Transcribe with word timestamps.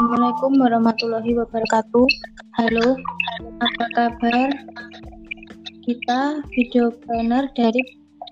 Assalamualaikum 0.00 0.64
warahmatullahi 0.64 1.32
wabarakatuh. 1.36 2.08
Halo, 2.56 2.96
apa 3.60 3.84
kabar? 3.92 4.48
Kita 5.84 6.40
video 6.56 6.88
planner 7.04 7.52
dari 7.52 7.84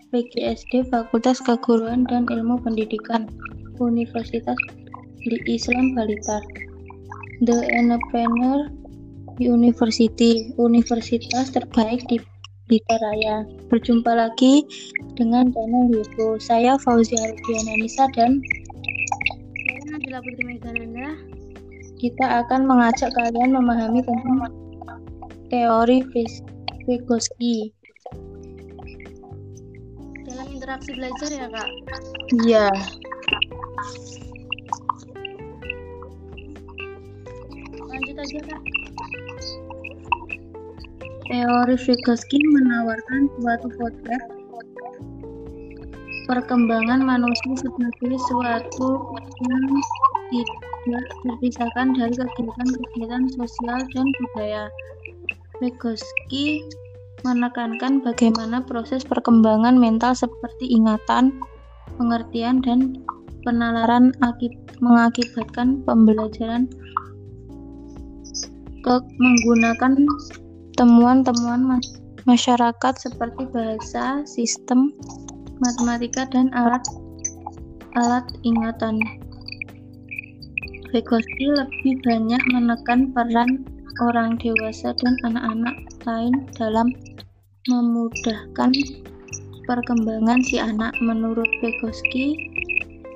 PGSD 0.09 0.89
Fakultas 0.89 1.45
Keguruan 1.45 2.09
dan 2.09 2.25
Ilmu 2.25 2.65
Pendidikan 2.65 3.29
Universitas 3.85 4.57
di 5.21 5.37
Islam 5.45 5.93
Balitar. 5.93 6.41
The 7.45 7.61
Entrepreneur 7.69 8.73
University, 9.37 10.57
universitas 10.57 11.53
terbaik 11.53 12.01
di 12.09 12.17
Blitar 12.65 12.97
Raya. 12.97 13.45
Berjumpa 13.69 14.17
lagi 14.17 14.65
dengan 15.21 15.53
channel 15.53 15.93
YouTube. 15.93 16.41
Saya 16.41 16.81
Fauzi 16.81 17.13
Ardiana 17.21 17.77
Nisa 17.77 18.09
dan 18.17 18.41
Nabila 19.93 20.25
Putri 20.25 20.49
Megananda. 20.49 21.38
Kita 21.99 22.47
akan 22.47 22.63
mengajak 22.63 23.11
kalian 23.11 23.51
memahami 23.59 24.01
tentang 24.07 24.47
teori 25.51 26.07
Vygotsky. 26.87 27.75
Dalam 30.25 30.47
interaksi 30.55 30.95
belajar 30.95 31.29
ya 31.29 31.47
kak. 31.51 31.69
Iya. 32.47 32.67
Lanjut 37.83 38.17
aja 38.17 38.39
kak. 38.47 38.63
Teori 41.29 41.77
Vygotsky 41.77 42.39
menawarkan 42.55 43.27
suatu 43.37 43.69
potret 43.75 44.23
perkembangan 46.31 47.01
manusia 47.03 47.53
sebagai 47.57 48.21
suatu 48.29 49.17
yang 49.49 49.65
tidak 50.29 50.68
terpisahkan 50.97 51.95
dari 51.97 52.15
kegiatan-kegiatan 52.15 53.25
sosial 53.35 53.79
dan 53.93 54.07
budaya. 54.19 54.65
Vygotsky 55.59 56.63
menekankan 57.27 57.99
bagaimana 58.05 58.63
proses 58.63 59.03
perkembangan 59.03 59.75
mental 59.75 60.15
seperti 60.15 60.71
ingatan, 60.71 61.35
pengertian, 61.99 62.63
dan 62.63 63.03
penalaran 63.43 64.15
akib 64.23 64.55
mengakibatkan 64.79 65.83
pembelajaran 65.83 66.71
ke 68.87 68.95
menggunakan 69.19 69.99
temuan-temuan 70.79 71.61
mas- 71.67 71.99
masyarakat 72.29 72.95
seperti 72.95 73.49
bahasa, 73.51 74.23
sistem, 74.29 74.93
matematika, 75.59 76.29
dan 76.31 76.53
alat 76.55 76.85
alat 77.97 78.29
ingatan. 78.47 79.01
Vygotsky 80.89 81.53
lebih 81.53 82.01
banyak 82.01 82.41
menekan 82.49 83.13
peran 83.13 83.69
orang 84.01 84.41
dewasa 84.41 84.97
dan 84.97 85.15
anak-anak 85.21 85.77
lain 86.09 86.35
dalam 86.57 86.89
memudahkan 87.69 88.73
perkembangan 89.69 90.41
si 90.41 90.57
anak. 90.57 90.97
Menurut 91.05 91.45
Vygotsky, 91.61 92.41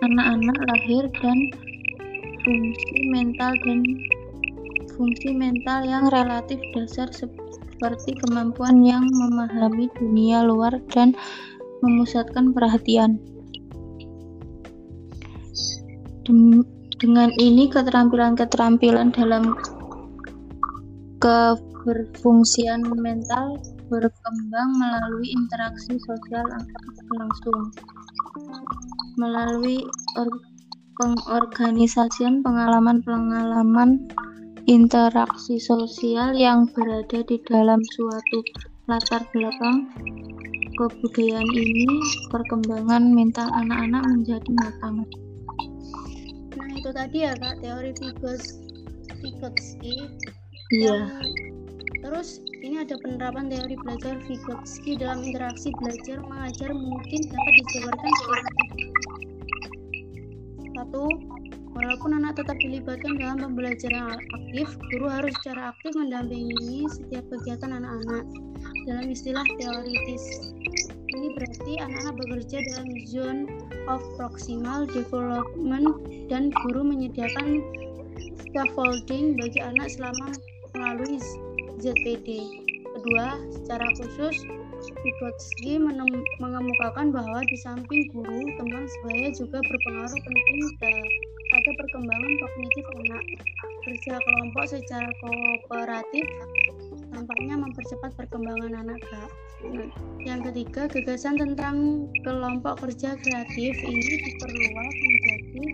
anak-anak 0.05 0.59
lahir 0.69 1.09
dan 1.25 1.49
fungsi 2.45 2.99
mental 3.09 3.57
dan 3.65 3.81
fungsi 4.93 5.33
mental 5.33 5.81
yang 5.89 6.13
relatif 6.13 6.61
dasar 6.77 7.09
seperti 7.09 8.21
kemampuan 8.21 8.85
yang 8.85 9.09
memahami 9.09 9.89
dunia 9.97 10.45
luar 10.45 10.77
dan 10.93 11.17
memusatkan 11.81 12.53
perhatian. 12.53 13.17
Dengan 17.03 17.35
ini 17.43 17.67
keterampilan-keterampilan 17.67 19.11
dalam 19.11 19.59
keberfungsian 21.19 22.87
mental 23.03 23.59
berkembang 23.91 24.71
melalui 24.79 25.27
interaksi 25.35 25.99
sosial 25.99 26.47
langsung 27.19 27.75
melalui 29.19 29.83
or- 30.15 30.47
pengorganisasian 31.03 32.47
pengalaman-pengalaman 32.47 34.07
interaksi 34.71 35.59
sosial 35.59 36.31
yang 36.39 36.71
berada 36.71 37.27
di 37.27 37.43
dalam 37.51 37.83
suatu 37.99 38.39
latar 38.87 39.27
belakang 39.35 39.91
kebudayaan 40.79 41.51
ini 41.51 41.99
perkembangan 42.31 43.11
mental 43.11 43.51
anak-anak 43.51 44.03
menjadi 44.07 44.51
matang. 44.55 45.03
Itu 46.83 46.91
tadi 46.91 47.23
ya 47.23 47.39
kak 47.39 47.63
teori 47.63 47.95
Vygots 47.95 48.59
Vygotsky. 49.23 50.03
Iya. 50.75 51.15
Terus 52.03 52.43
ini 52.59 52.83
ada 52.83 52.99
penerapan 52.99 53.47
teori 53.47 53.79
belajar 53.87 54.19
Vygotsky 54.27 54.99
dalam 54.99 55.23
interaksi 55.23 55.71
belajar 55.79 56.19
mengajar 56.27 56.75
mungkin 56.75 57.21
dapat 57.31 57.53
dijabarkan 57.55 58.13
seperti 58.19 58.51
satu 60.75 61.07
Walaupun 61.73 62.19
anak 62.21 62.37
tetap 62.37 62.59
dilibatkan 62.61 63.17
dalam 63.17 63.41
pembelajaran 63.41 64.19
aktif, 64.21 64.77
guru 64.93 65.09
harus 65.09 65.33
secara 65.41 65.73
aktif 65.73 65.97
mendampingi 65.97 66.85
setiap 66.93 67.25
kegiatan 67.33 67.73
anak-anak. 67.81 68.29
Dalam 68.85 69.07
istilah 69.09 69.47
teoritis, 69.57 70.53
ini 71.13 71.29
berarti 71.37 71.73
anak-anak 71.79 72.15
bekerja 72.17 72.59
dalam 72.73 72.89
zone 73.05 73.43
of 73.87 74.01
proximal 74.17 74.89
development 74.89 75.89
dan 76.33 76.49
guru 76.65 76.81
menyediakan 76.81 77.61
scaffolding 78.49 79.37
bagi 79.37 79.61
anak 79.61 79.89
selama 79.93 80.33
melalui 80.73 81.21
ZPD. 81.81 82.29
Kedua, 82.93 83.41
secara 83.51 83.87
khusus, 83.97 84.37
Vygotsky 84.83 85.79
mengemukakan 86.43 87.15
bahwa 87.15 87.39
di 87.47 87.55
samping 87.63 88.11
guru, 88.11 88.43
teman 88.59 88.85
sebaya 88.91 89.31
juga 89.31 89.63
berpengaruh 89.63 90.21
penting 90.27 90.61
da- 90.83 91.11
pada 91.55 91.71
perkembangan 91.79 92.33
kognitif 92.43 92.85
anak. 92.99 93.25
Kerja 93.87 94.15
kelompok 94.19 94.65
secara 94.67 95.11
kooperatif 95.23 96.27
tampaknya 97.13 97.55
mempercepat 97.61 98.11
perkembangan 98.17 98.73
anak, 98.83 98.99
Kak. 99.05 99.31
Nah, 99.63 99.89
yang 100.25 100.41
ketiga, 100.43 100.91
gagasan 100.91 101.39
tentang 101.39 102.09
kelompok 102.27 102.83
kerja 102.83 103.15
kreatif 103.21 103.75
ini 103.85 104.15
diperluas 104.27 104.97
menjadi 104.97 105.65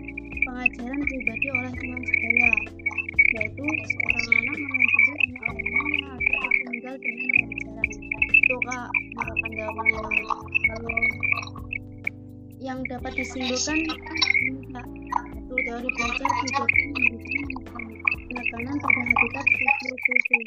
pengajaran 0.45 1.01
pribadi 1.01 1.47
oleh 1.49 1.71
teman 1.73 2.01
sebaya, 2.05 2.51
yaitu 3.39 3.65
seorang 3.65 4.27
anak 4.29 4.57
mengajari 4.59 5.25
anak 5.25 5.55
lainnya 5.57 6.09
agar 6.13 6.41
tinggal 6.53 6.95
dengan 7.01 7.27
pelajaran. 7.33 7.87
Itu 8.29 8.55
kak, 8.67 8.89
merupakan 9.17 9.51
jawabannya. 9.55 10.01
Kalau 10.69 10.97
yang 12.59 12.79
dapat 12.91 13.11
disimpulkan 13.15 13.77
kak, 14.75 14.87
itu 15.33 15.53
teori 15.65 15.89
belajar 15.97 16.29
Vygotsky 16.29 17.38
penekanan 18.59 18.75
pada 18.83 19.01
habitat 19.07 19.47
sosial 19.87 20.41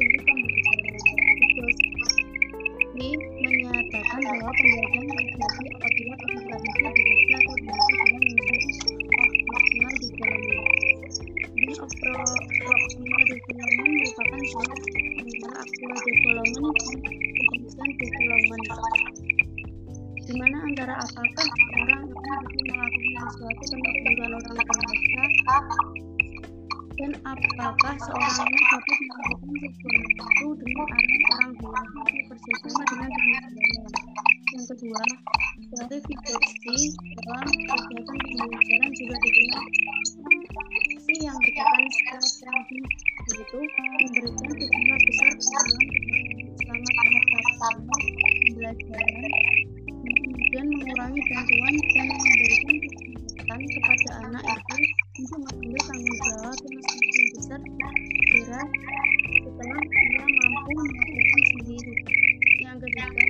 dari 0.00 0.18
pembelajaran. 0.24 1.36
Vygotsky 1.36 3.08
menyatakan 3.44 4.20
bahwa 4.24 4.50
pembelajaran 4.56 5.04
terjadi 5.04 5.68
apabila 5.76 6.14
komunikasi 6.16 6.68
dibaca 6.80 7.36
atau 7.36 7.56
dibaca 7.60 7.92
dengan 7.92 8.22
of 8.24 9.32
maksimal 9.52 9.94
development. 10.00 11.12
Mesin 11.60 11.76
of 11.76 11.92
pro- 12.00 12.40
proximal 12.56 13.22
development 13.28 13.92
merupakan 14.00 14.40
salah 14.48 14.78
antara 14.80 15.52
actual 15.60 15.92
development 16.08 16.72
dan 16.72 16.96
potensial 17.36 17.90
development 18.00 18.64
di 20.26 20.34
mana 20.42 20.58
antara 20.58 20.94
apakah 20.98 21.48
orang 21.84 22.02
akan 22.02 22.40
melakukan 22.66 23.28
sesuatu 23.30 23.62
tanpa 23.70 23.90
dan 26.96 27.12
apakah 27.28 27.94
seorang 28.00 28.36
anak 28.40 28.64
dapat 28.72 28.98
melakukan 29.04 29.68
sesuatu 29.68 30.46
dengan 30.56 30.86
arah 30.88 31.20
orang 31.28 31.50
dewasa 31.60 32.00
bersama 32.40 32.82
dengan 32.88 33.10
sebaya. 33.12 33.40
Yang 34.56 34.64
kedua, 34.72 35.04
teori 35.76 35.98
Vygotsky 36.00 36.78
dalam 37.20 37.44
kegiatan 37.44 38.16
pembelajaran 38.16 38.90
juga 38.96 39.16
dikenal 39.20 39.66
si 41.06 41.14
yang 41.22 41.38
dikatakan 41.38 41.86
secara 41.92 42.28
terapi 42.40 42.80
yaitu 43.30 43.60
memberikan 44.00 44.50
sejumlah 44.56 45.00
besar 45.06 45.30
pengalaman 45.36 45.86
selama 46.56 46.90
pertama 46.96 47.94
pembelajaran 48.40 49.30
kemudian 49.86 50.66
mengurangi 50.72 51.20
bantuan 51.28 51.74
dan 51.76 52.06
memberikan 52.08 52.76
kesempatan 52.80 53.60
kepada 53.68 54.10
anak 54.24 54.44
itu 54.48 55.05
untuk 55.16 55.38
mengambil 55.40 55.80
tanggung 55.88 56.18
jawab 56.28 56.58
yang 56.60 56.80
semakin 56.84 57.24
besar 57.32 57.60
segera 58.04 58.62
setelah 59.40 59.80
ia 59.80 60.24
mampu 60.28 60.70
melakukan 60.76 61.42
sendiri. 61.56 61.94
Yang 62.60 62.76
ketiga, 62.84 63.24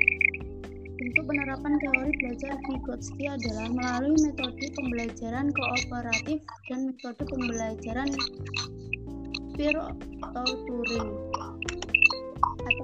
bentuk 0.99 1.25
penerapan 1.31 1.73
teori 1.79 2.11
belajar 2.19 2.53
Vygotsky 2.67 3.25
adalah 3.31 3.67
melalui 3.71 4.19
metode 4.19 4.67
pembelajaran 4.75 5.47
kooperatif 5.55 6.39
dan 6.67 6.79
metode 6.91 7.23
pembelajaran 7.23 8.09
peer 9.55 9.77
atau 10.27 10.47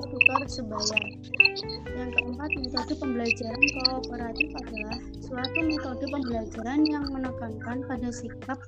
tutor 0.09 0.41
sebaya. 0.51 1.01
Yang 1.93 2.11
keempat, 2.17 2.51
metode 2.59 2.95
pembelajaran 2.99 3.63
kooperatif 3.77 4.49
adalah 4.59 4.97
suatu 5.21 5.59
metode 5.65 6.05
pembelajaran 6.13 6.81
yang 6.85 7.05
menekankan 7.09 7.79
pada 7.89 8.09
sikap 8.13 8.59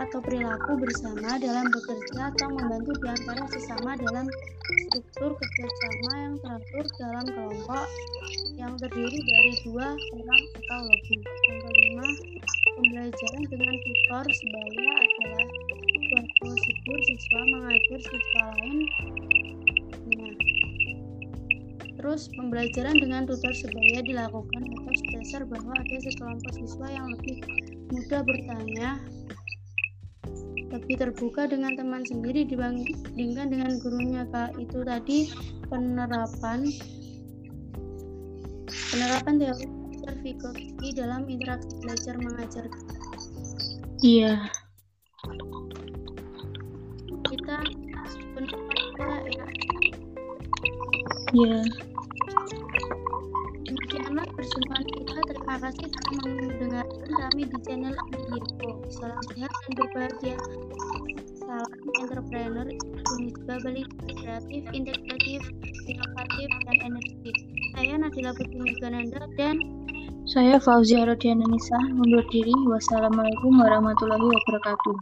atau 0.00 0.18
perilaku 0.20 0.80
bersama 0.80 1.36
dalam 1.40 1.66
bekerja 1.68 2.32
atau 2.32 2.48
membantu 2.52 2.92
di 3.00 3.06
antara 3.08 3.44
sesama 3.52 3.96
dalam 4.00 4.26
struktur 4.88 5.30
kerjasama 5.36 6.12
yang 6.18 6.34
teratur 6.42 6.84
dalam 6.98 7.24
kelompok 7.26 7.86
yang 8.58 8.72
terdiri 8.76 9.18
dari 9.18 9.52
dua 9.64 9.86
orang 9.96 10.42
atau 10.60 10.80
lebih. 10.88 11.20
Yang 11.24 11.58
kelima, 11.64 12.06
pembelajaran 12.76 13.42
dengan 13.48 13.74
tutor 13.80 14.24
sebaya 14.28 14.92
adalah 15.00 15.46
suatu 16.10 16.32
prosedur 16.42 16.98
siswa 17.06 17.40
mengajar 17.54 18.00
siswa 18.02 18.44
lain 18.58 18.69
Terus, 22.00 22.32
pembelajaran 22.32 22.96
dengan 22.96 23.28
tutor 23.28 23.52
sebaya 23.52 24.00
dilakukan 24.00 24.72
atas 24.72 25.04
dasar 25.12 25.44
bahwa 25.44 25.76
ada 25.76 25.96
sekelompok 26.00 26.48
siswa 26.56 26.88
yang 26.88 27.12
lebih 27.12 27.44
mudah 27.92 28.24
bertanya, 28.24 28.96
lebih 30.72 30.96
terbuka 30.96 31.44
dengan 31.44 31.76
teman 31.76 32.00
sendiri 32.08 32.48
dibandingkan 32.48 33.52
dengan 33.52 33.76
gurunya. 33.84 34.24
Kak, 34.32 34.56
itu 34.56 34.80
tadi 34.80 35.28
penerapan 35.68 36.72
penerapan 38.96 39.34
teori 39.36 39.68
Vygotsky 40.24 40.96
dalam 40.96 41.28
interaksi 41.28 41.84
belajar 41.84 42.16
mengajar. 42.16 42.64
Iya. 44.00 44.48
Kita 47.28 47.56
sebenarnya 48.08 49.16
ya. 49.36 49.46
Iya. 51.36 51.60
Demikianlah 51.60 51.89
kasih 55.58 55.90
telah 55.90 56.30
mendengarkan 56.30 57.10
kami 57.10 57.42
di 57.50 57.58
channel 57.66 57.94
Indieco. 58.14 58.70
Salam 58.94 59.18
sehat 59.34 59.50
dan 59.50 59.72
berbahagia. 59.74 60.38
Salam 61.42 61.70
entrepreneur, 61.98 62.66
Indonesia 62.70 63.54
Bali 63.66 63.82
kreatif, 64.06 64.62
integratif, 64.70 65.40
inovatif, 65.90 66.48
dan 66.70 66.76
energetik. 66.86 67.36
Saya 67.74 67.94
Nadila 67.98 68.30
Putri 68.38 68.70
Gananda 68.78 69.26
dan 69.34 69.58
Saya 70.30 70.62
Fauzia 70.62 71.02
Rodiana 71.02 71.42
Nisa, 71.50 71.78
mundur 71.98 72.22
diri. 72.30 72.54
Wassalamualaikum 72.70 73.58
warahmatullahi 73.58 74.22
wabarakatuh. 74.22 74.94